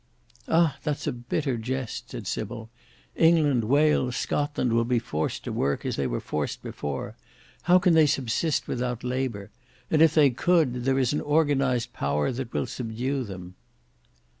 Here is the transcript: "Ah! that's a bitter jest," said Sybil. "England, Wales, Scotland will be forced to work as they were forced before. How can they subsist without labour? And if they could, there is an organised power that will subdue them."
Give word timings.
"Ah! 0.47 0.77
that's 0.81 1.05
a 1.05 1.11
bitter 1.11 1.57
jest," 1.57 2.09
said 2.09 2.25
Sybil. 2.25 2.71
"England, 3.15 3.65
Wales, 3.65 4.15
Scotland 4.15 4.73
will 4.73 4.83
be 4.83 4.97
forced 4.97 5.43
to 5.43 5.53
work 5.53 5.85
as 5.85 5.95
they 5.95 6.07
were 6.07 6.19
forced 6.19 6.63
before. 6.63 7.15
How 7.69 7.77
can 7.77 7.93
they 7.93 8.07
subsist 8.07 8.67
without 8.67 9.03
labour? 9.03 9.51
And 9.91 10.01
if 10.01 10.15
they 10.15 10.31
could, 10.31 10.85
there 10.85 10.97
is 10.97 11.13
an 11.13 11.21
organised 11.21 11.93
power 11.93 12.31
that 12.31 12.51
will 12.51 12.65
subdue 12.65 13.23
them." 13.23 13.53